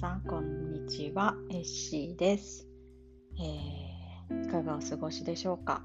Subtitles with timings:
[0.00, 1.36] さん、こんにちは。
[1.50, 2.66] エッシーです。
[3.38, 5.82] えー、いかがお過ごしでしょうか、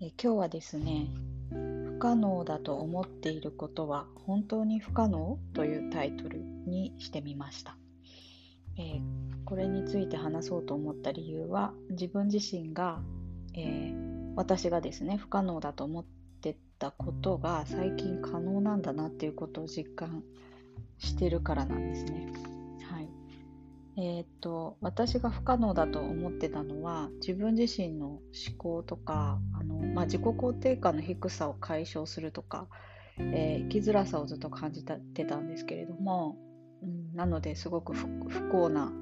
[0.00, 1.08] えー、今日はですね、
[1.50, 7.76] 不可能だと思っていることは本当に不可能というタイトルにしてみました。
[8.78, 9.02] えー、
[9.44, 13.00] これについて話そうと思った理由は、自分自身が、
[13.56, 13.92] え
[14.36, 16.04] 私がですね、不可能だと思っ
[16.40, 20.22] てたことが最近可能なんだなっていうことを実感
[20.98, 22.57] してるからなんですね。
[24.00, 28.22] えー、っと私が不可能だと思ってたのは自分自身の思
[28.56, 32.68] 考とかあの、まあ、自己肯定感の低さを解消するとか、
[33.18, 36.36] えー、生きづらさをずっと感じてたんですけれども、
[36.80, 38.06] うん、なのですごく不
[38.50, 38.92] 幸な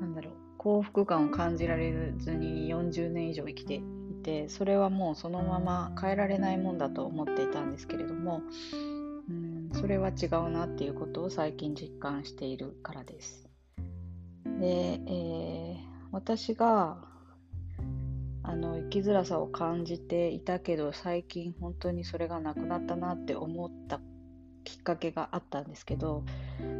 [0.00, 3.82] なんだろう幸福感を感じられずに40年以上生きてい
[4.24, 8.42] てそれはもうそのまま変えられないもんだと思っていたんですけれども、
[9.28, 13.43] うん、それは違うなっていうことを最近実感しているからです。
[14.64, 16.96] で、えー、私が
[18.42, 24.00] あの生きづらさを感じていたけど最近本当にそれがなくなったなって思った
[24.64, 26.24] きっかけがあったんですけど、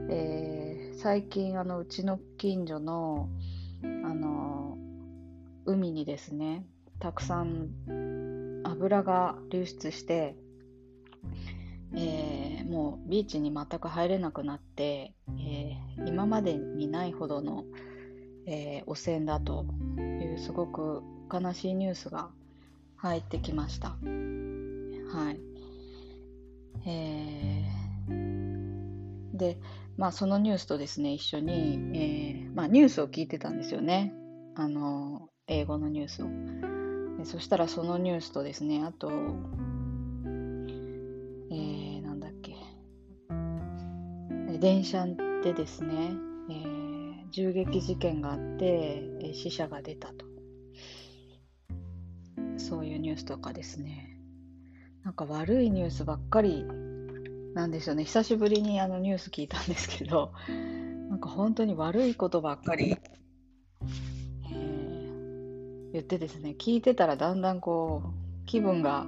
[0.09, 3.29] えー、最近あのうちの近所の
[3.83, 4.79] あの
[5.67, 6.65] 海にですね
[7.01, 7.69] たくさん
[8.65, 10.37] 油が流出して、
[11.97, 17.65] えー、もうビーチに全く入れなくなって、えー、今までにないほどの、
[18.47, 19.65] えー、汚染だと
[19.99, 22.31] いうすごく悲しいニュースが
[22.97, 23.91] 入ってきました。
[23.91, 23.97] は
[25.31, 25.41] い。
[26.87, 29.59] えー、で、
[29.97, 34.13] まあそのニュースとですね、一緒に、えー、まあニュースを聞いてたんですよね。
[34.55, 36.27] あの、英語のニュースを。
[37.19, 39.11] でそしたらそのニュースとですね、あと、
[44.59, 45.07] 電車
[45.43, 46.13] でですね、
[46.51, 50.27] えー、銃撃事件があって、えー、死者が出たと。
[52.57, 54.19] そういうニュースとかですね。
[55.05, 56.65] なんか悪いニュースばっかり
[57.55, 58.05] なんですよね。
[58.05, 60.33] 久しぶりにあのニュース聞いたんですけど
[61.11, 62.97] なんか本当に悪いことばっかり、
[64.51, 68.03] えー、言ってですね聞いてたらだんだんこ
[68.43, 69.07] う気分が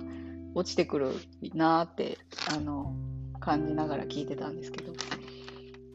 [0.55, 1.13] 落ちてくる
[1.55, 2.19] なって
[2.55, 2.95] あの
[3.41, 4.93] 感じながら聞いてたんですけど。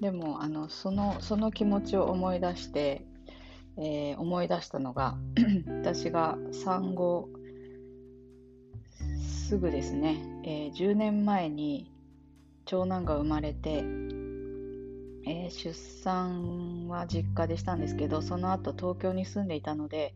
[0.02, 3.06] でもあのそのその気持ちを思い出して、
[3.78, 5.16] えー、思い出したのが
[5.84, 7.30] 私が産後
[9.22, 11.92] すぐですね、えー、10年前に
[12.66, 13.84] 長男が生まれて、
[15.28, 20.16] えー、出産は実家でしたんですけどその後東京に住んでいたので、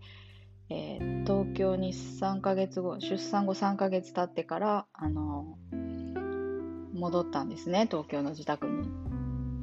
[0.69, 5.59] えー、東京に3ヶ月後出産後3ヶ月経ってからあの
[6.95, 9.04] 戻ったんですね東京の自宅に。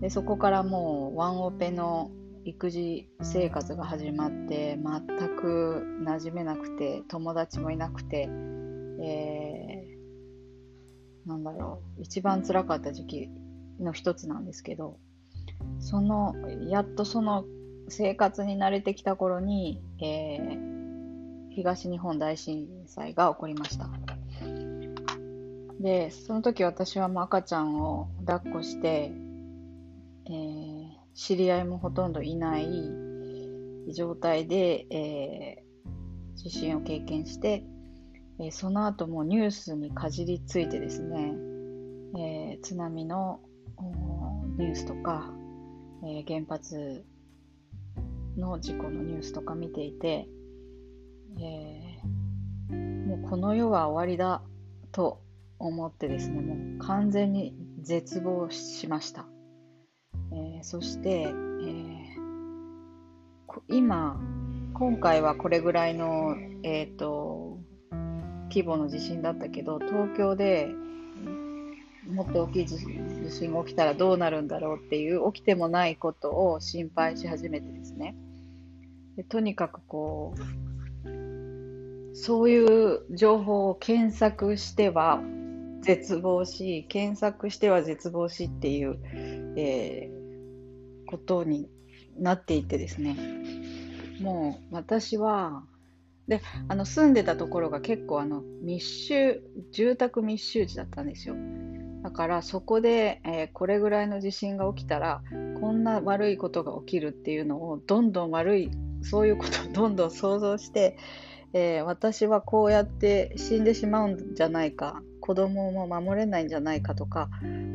[0.02, 2.10] でそこからもうワンオペの
[2.44, 8.28] 育児生活が始まって全く馴染めなくて友達もいなくて、
[9.00, 13.30] えー、なんだろう一番辛かった時期
[13.78, 14.98] の一つなんですけど
[15.78, 16.34] その
[16.68, 17.44] やっとその
[17.88, 23.88] 生活に慣れてきた頃に、えー、東日本大震災が起こりました。
[25.80, 29.12] でその時私はもう赤ちゃんを抱っこして
[30.26, 32.66] えー、知り合いもほとんどいない
[33.94, 37.64] 状態で、えー、地震を経験して、
[38.38, 41.34] えー、その後もニュースにかじりついてですね、
[42.18, 43.40] え津波の
[44.58, 45.32] ニュースとか、
[46.04, 47.04] え原発
[48.36, 50.28] の事故のニュースとか見ていて、
[51.40, 52.02] え
[53.06, 54.42] もうこの世は終わりだ
[54.92, 55.22] と
[55.58, 59.31] 思ってですねもう完全に絶望しました。
[60.62, 61.34] そして、えー、
[63.68, 64.20] 今
[64.74, 67.58] 今回はこれぐらいの、えーと、
[68.48, 70.68] 規模の地震だったけど東京で
[72.08, 78.16] もっと大きい地震が起きたらどうなるんだろうっていう起きてもないことを心配し始めてですね。
[79.16, 80.34] でとにかくこ
[81.04, 85.20] うそういう情報を検索しては
[85.80, 88.98] 絶望し検索しては絶望しっていう、
[89.56, 90.21] えー
[91.12, 91.68] ことに
[92.18, 93.16] なっていてですね。
[94.20, 95.64] もう私は
[96.26, 99.42] であの住んでたところが結構あの密集
[99.72, 101.36] 住宅密集地だったんですよ。
[102.02, 105.22] だからそこで、えー、これぐらいの地震が起きたら
[105.60, 108.70] こんな悪いことが起きるっていうのをどんどん悪い
[109.02, 110.96] そういうことを どんどん想像して、
[111.52, 117.28] えー、私はこうやって死んでしまうんじゃないか子供も守れないんじゃないかとか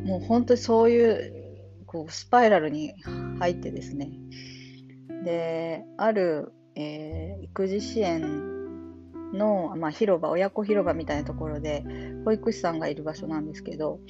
[0.04, 1.37] もう本当にそういう
[1.88, 2.94] こうスパイラルに
[3.38, 4.10] 入ってですね。
[5.24, 8.22] である、えー、育児支援
[9.32, 11.84] の、まあ、広場親子広場みたいなところで
[12.24, 14.00] 保育士さんがいる場所なんですけど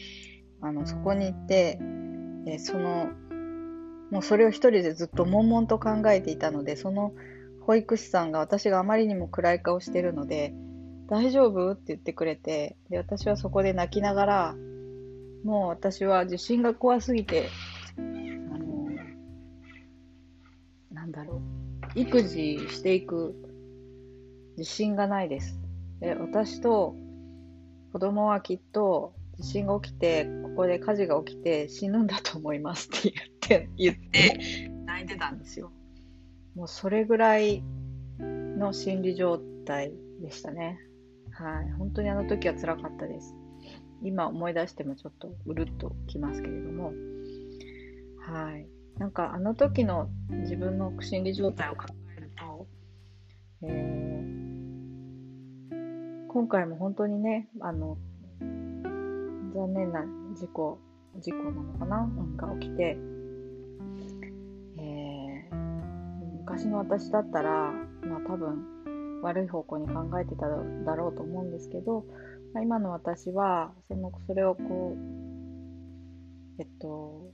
[0.60, 1.78] あのそこに行って、
[2.46, 3.08] えー、その
[4.10, 7.12] もうそれを一人でずっと悶々と考えていたのでその
[7.62, 10.52] 保育士さんが私があまりにも暗い顔してるので
[11.08, 11.72] 大丈夫？
[11.72, 14.54] って言ってくれてで私はそこで泣きながら
[15.44, 17.48] もう私は地震が怖すぎて
[21.08, 21.40] なんだろ
[21.96, 23.34] う育児していく
[24.58, 25.58] 自信がないです。
[26.00, 26.94] で私と
[27.92, 35.70] 子供はきっと地震が起きて、ここで火事が起きて死ぬんだと思いますって言って、言って泣いてたんですよ。
[36.54, 37.62] もうそれぐらい
[38.18, 40.78] の心理状態でしたね。
[41.30, 41.70] はい。
[41.78, 43.34] 本当にあの時は辛かったです。
[44.02, 46.92] 今思い出してもちょっとうるっときますけれども。
[48.18, 48.66] はい。
[48.98, 51.84] なんかあの時の自分の心理状態を考
[52.16, 52.66] えると、
[53.62, 57.96] えー、今回も本当にね、あの、
[59.54, 60.04] 残念な
[60.34, 60.78] 事故、
[61.20, 62.98] 事故なのかな、うん、が起きて、
[64.78, 65.54] えー、
[66.40, 67.72] 昔の私だったら、
[68.02, 70.56] まあ多分悪い方向に考えてただ
[70.96, 72.04] ろうと思うんですけど、
[72.54, 74.98] まあ、今の私はそのそれをこう、
[76.60, 77.32] えっと、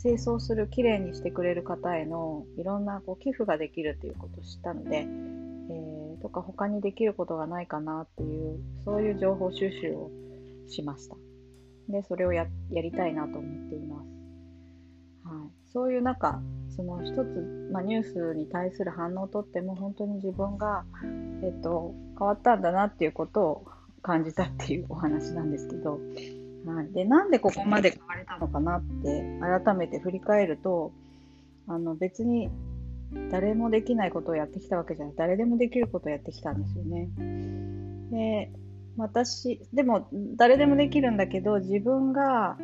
[0.00, 10.10] 清掃する、きれいにしてくれる方へのいろんなこう寄付ができるということを知ったので、えー、とか他にできることがないかなっていう、そういう情報収集を
[10.68, 11.16] しました。
[11.88, 14.08] で、それをやりたいなと思っています。
[15.24, 16.40] はい、そういう中、
[16.76, 20.84] その一つ、まあ、ニュースに対する反応をとっても本当に自分が、
[21.42, 23.66] えっと、変わったんだなっていうことを
[24.02, 25.98] 感じたっていうお話なんですけど、
[26.66, 30.92] はい、でなんでここまで変われたのかなって改めて振り返ると
[31.68, 32.48] あの別に
[33.30, 37.08] 誰もできないことをやってきたわけじゃない誰でもできることをやってきたんですよね。
[38.10, 38.50] で
[38.96, 42.56] 私、でも誰でもできるんだけど、自分が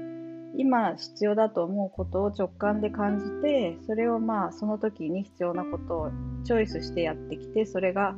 [0.57, 6.11] 今必要だと思うことを直感で感じて、それをまあその時に必要なことを
[6.45, 8.15] チョイスしてやってきて、それが、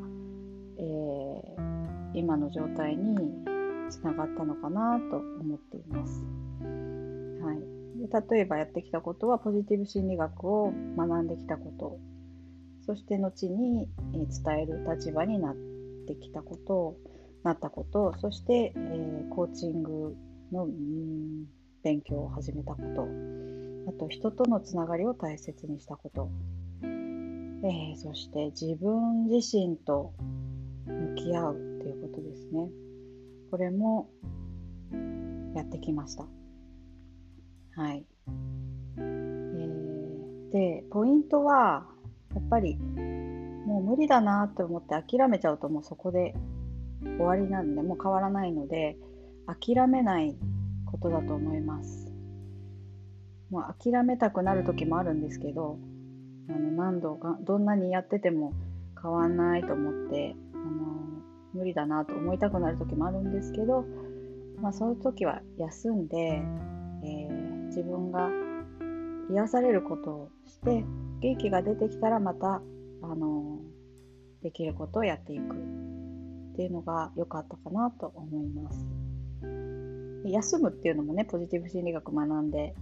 [0.79, 1.55] えー、
[2.15, 3.17] 今の状態に
[3.93, 6.25] つながったのかなと思っています。
[7.45, 7.59] はい、
[7.99, 11.99] で例えばやってきたことはポジティブ心理学を学んできたこと。
[12.85, 14.29] そして後に伝
[14.63, 15.57] える立場になっ
[16.07, 16.97] てきたこと。
[17.43, 20.17] なったこと、そして、えー、コーチング
[20.53, 20.69] の、
[21.83, 23.09] 勉強を始めたこと、
[23.89, 26.31] あと人とのつながりを大切にしたこと、
[26.85, 30.13] えー、そして自分自身と
[30.87, 32.71] 向き合うということですね。
[33.53, 34.09] これも
[35.55, 36.25] やってきました。
[37.77, 38.07] はい。
[38.97, 41.87] えー、で、ポイントは、
[42.35, 42.79] やっぱり
[43.67, 46.35] もう無理だなと思って諦めちゃうともうそこで
[47.03, 48.97] 終わりなんでもう変わらないので
[49.47, 50.35] 諦めない
[50.87, 52.11] ことだと思います。
[53.51, 55.79] もう諦めたくなる時もあるんですけど
[56.49, 58.55] あの何度かどんなにやってても
[59.01, 60.92] 変わんないと思ってあの
[61.55, 63.85] 無理だなと思いたくなる時もあるんですけど、
[64.61, 68.31] まあ、そういう時は休んで、えー、自分が
[69.31, 70.85] 癒されることをして
[71.21, 72.63] 元気が出てきたらまた
[73.03, 73.61] あの
[74.43, 75.55] できることをやっていく
[76.53, 78.87] っていうのが良かったかなと思います。
[80.25, 82.75] 休むっていうのもね、ポジティブ心理学学んで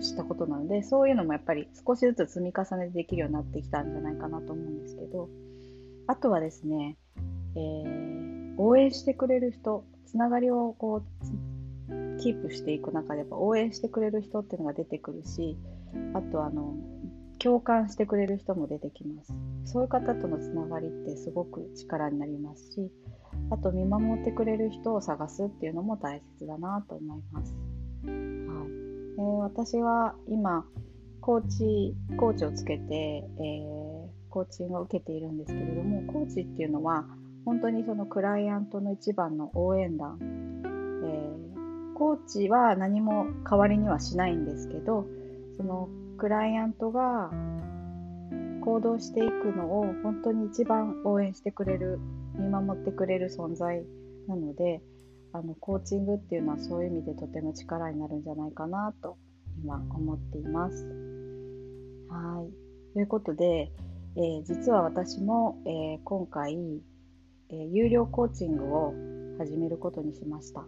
[0.00, 5.28] 知ったことなので、そういうのもやっぱり少しずつ積み重ねてできるようになってきたんじゃないかなと思うんですけど、
[6.06, 6.98] あとはですね、
[7.54, 15.58] えー、応援してくれる人、つながりをこう、キープしていく中で、やっぱ応援してくれる人っていうのが出てくるし、
[16.14, 16.74] あとあの、
[17.38, 19.34] 共感してくれる人も出てきます。
[19.64, 22.90] そういう方とのつながりってすごく力になりますし、
[23.50, 27.54] あと見守ってくれる人を探すっていうのも大切だなと思います。
[28.04, 28.12] はい
[29.18, 30.64] えー、私は今、
[31.20, 37.06] コーチ、コーチをつけて、えー、コーチングを受けているんですけれども、コーチっていうのは、
[37.44, 45.06] 本当にそのクライアントの一番の応援団、えー、コーチは何も代わりにはしないんですけど、
[45.56, 47.30] そのクライアントが
[48.64, 51.98] 行動していくのを本当に一番応援してくれる
[52.34, 53.82] 見守ってくれる存在
[54.28, 54.80] なので
[55.32, 59.18] あのコーチングっていうのはそういう意味でとても力になるんじゃないかなと
[59.62, 60.84] 今思っています。
[62.08, 63.72] はいということで、
[64.16, 66.82] えー、実は私も、えー、今回、
[67.52, 68.94] えー、有料コーチングを
[69.38, 70.64] 始めることにしました。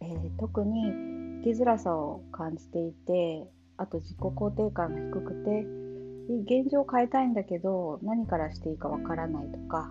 [0.00, 5.66] え特に生きづらさを感じていて、あと自己肯定感が低くて
[6.28, 9.90] 現状を変えたいんだけど何からしていいかわからないとか、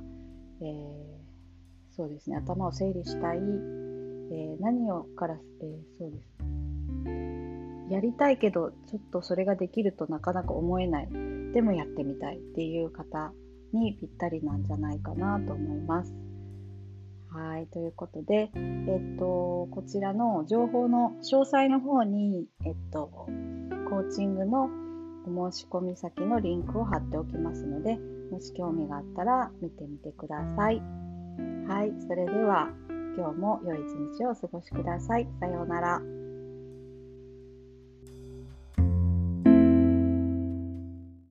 [0.62, 11.10] えー、そうですね頭を整理したい、えー、何をから、えー、そうですやりたいけどちょっとそれができるとなかなか思えない
[11.54, 13.32] でもやってみたいっていう方
[13.74, 16.14] にぴったりなんじゃないかなと思います。
[17.30, 23.08] はい、ということで、えっと、こちらの情報の詳細の方に、えっと、
[23.90, 24.70] コーチングの
[25.26, 27.98] お申し込み先のリンクを貼っておきますので、
[28.32, 30.82] もし興味があったら見てみてください。
[31.68, 32.70] はい、それでは
[33.18, 35.28] 今日も良い一日をお過ごしください。
[35.40, 36.17] さようなら。